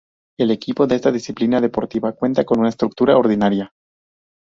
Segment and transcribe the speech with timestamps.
[0.39, 3.71] El equipo de esta disciplina deportiva cuenta con una estructura ordinaria.